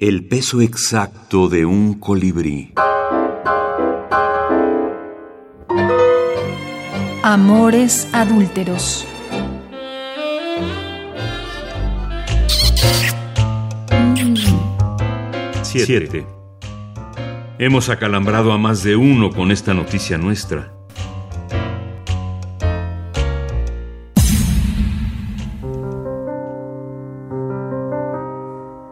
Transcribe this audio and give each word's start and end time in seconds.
El 0.00 0.28
peso 0.28 0.60
exacto 0.60 1.48
de 1.48 1.66
un 1.66 1.94
colibrí. 1.94 2.72
Amores 7.24 8.08
adúlteros. 8.12 9.04
Siete. 15.62 16.24
Hemos 17.58 17.88
acalambrado 17.88 18.52
a 18.52 18.58
más 18.58 18.84
de 18.84 18.94
uno 18.94 19.30
con 19.30 19.50
esta 19.50 19.74
noticia 19.74 20.16
nuestra. 20.16 20.74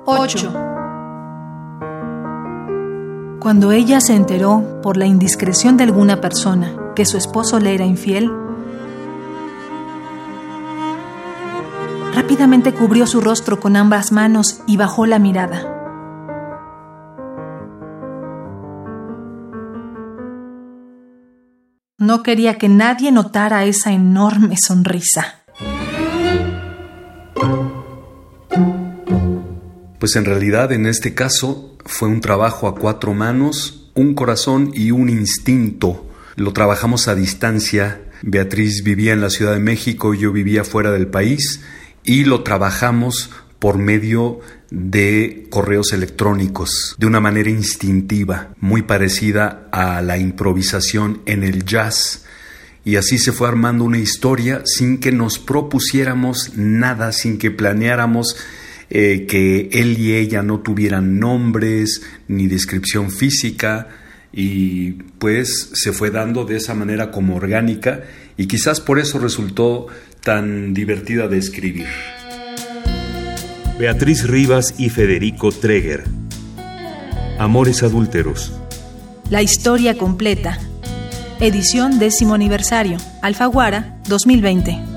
Ocho. 0.04 0.65
Cuando 3.46 3.70
ella 3.70 4.00
se 4.00 4.16
enteró, 4.16 4.80
por 4.82 4.96
la 4.96 5.06
indiscreción 5.06 5.77
de 5.77 5.84
alguna 5.84 6.20
persona, 6.20 6.74
que 6.96 7.06
su 7.06 7.16
esposo 7.16 7.60
le 7.60 7.77
era 7.77 7.84
infiel, 7.84 8.28
rápidamente 12.12 12.74
cubrió 12.74 13.06
su 13.06 13.20
rostro 13.20 13.60
con 13.60 13.77
ambas 13.77 14.10
manos 14.10 14.64
y 14.66 14.77
bajó 14.77 15.06
la 15.06 15.20
mirada. 15.20 15.62
No 21.98 22.24
quería 22.24 22.58
que 22.58 22.69
nadie 22.69 23.12
notara 23.12 23.64
esa 23.64 23.92
enorme 23.92 24.56
sonrisa. 24.56 25.45
Pues 30.06 30.15
en 30.15 30.24
realidad 30.24 30.70
en 30.70 30.87
este 30.87 31.15
caso 31.15 31.77
fue 31.84 32.06
un 32.06 32.20
trabajo 32.20 32.69
a 32.69 32.77
cuatro 32.77 33.12
manos, 33.12 33.91
un 33.95 34.14
corazón 34.14 34.70
y 34.73 34.92
un 34.92 35.08
instinto. 35.08 36.08
Lo 36.36 36.53
trabajamos 36.53 37.08
a 37.08 37.17
distancia. 37.17 38.03
Beatriz 38.22 38.84
vivía 38.84 39.14
en 39.14 39.20
la 39.20 39.30
Ciudad 39.30 39.55
de 39.55 39.58
México, 39.58 40.14
yo 40.14 40.30
vivía 40.30 40.62
fuera 40.62 40.92
del 40.92 41.08
país 41.08 41.61
y 42.05 42.22
lo 42.22 42.45
trabajamos 42.45 43.30
por 43.58 43.78
medio 43.78 44.39
de 44.70 45.48
correos 45.50 45.92
electrónicos, 45.92 46.95
de 46.98 47.06
una 47.08 47.19
manera 47.19 47.50
instintiva, 47.50 48.55
muy 48.61 48.83
parecida 48.83 49.67
a 49.73 50.02
la 50.02 50.19
improvisación 50.19 51.20
en 51.27 51.42
el 51.42 51.64
jazz. 51.64 52.25
Y 52.84 52.95
así 52.95 53.19
se 53.19 53.33
fue 53.33 53.48
armando 53.48 53.83
una 53.83 53.98
historia 53.98 54.62
sin 54.67 54.98
que 54.98 55.11
nos 55.11 55.41
propusiéramos 55.41 56.52
nada, 56.55 57.11
sin 57.11 57.39
que 57.39 57.50
planeáramos 57.50 58.36
eh, 58.91 59.27
que 59.29 59.69
él 59.73 59.98
y 59.98 60.15
ella 60.15 60.42
no 60.42 60.61
tuvieran 60.61 61.19
nombres 61.19 62.03
ni 62.29 62.47
descripción 62.47 63.11
física 63.11 63.89
y 64.33 64.92
pues 65.19 65.70
se 65.75 65.92
fue 65.92 66.11
dando 66.11 66.45
de 66.45 66.56
esa 66.56 66.75
manera 66.75 67.11
como 67.11 67.37
orgánica 67.37 68.05
y 68.37 68.47
quizás 68.47 68.81
por 68.81 68.98
eso 68.98 69.19
resultó 69.19 69.87
tan 70.23 70.75
divertida 70.75 71.29
de 71.29 71.39
escribir. 71.39 71.87
Beatriz 73.79 74.27
Rivas 74.27 74.75
y 74.79 74.89
Federico 74.89 75.53
Treger. 75.53 76.05
Amores 77.39 77.83
adúlteros. 77.83 78.53
La 79.29 79.42
historia 79.42 79.98
completa. 79.98 80.59
Edición 81.41 81.98
décimo 81.98 82.34
aniversario. 82.34 82.97
Alfaguara 83.20 83.98
2020. 84.09 84.95